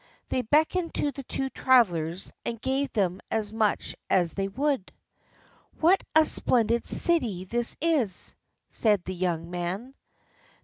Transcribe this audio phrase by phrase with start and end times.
[0.29, 4.91] They beckoned to the two travelers and gave them as much as they would.
[5.79, 8.33] "What a splendid city this is!"
[8.71, 9.93] said the young man.